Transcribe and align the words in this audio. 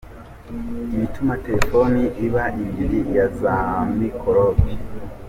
Ibi 0.83 0.95
bituma 1.03 1.33
telefoni 1.45 2.01
iba 2.25 2.43
indiri 2.63 2.99
ya 3.15 3.25
za 3.39 3.55
mikorobe. 3.99 4.71